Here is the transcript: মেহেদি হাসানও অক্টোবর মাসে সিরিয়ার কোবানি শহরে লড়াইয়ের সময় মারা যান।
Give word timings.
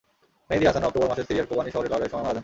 মেহেদি 0.47 0.65
হাসানও 0.67 0.87
অক্টোবর 0.87 1.09
মাসে 1.11 1.23
সিরিয়ার 1.27 1.49
কোবানি 1.49 1.69
শহরে 1.75 1.89
লড়াইয়ের 1.91 2.11
সময় 2.13 2.23
মারা 2.25 2.33
যান। 2.35 2.39